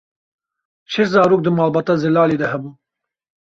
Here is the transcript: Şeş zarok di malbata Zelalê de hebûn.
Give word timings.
Şeş 0.93 1.07
zarok 1.13 1.41
di 1.45 1.51
malbata 1.57 1.93
Zelalê 2.01 2.35
de 2.41 2.47
hebûn. 2.51 2.73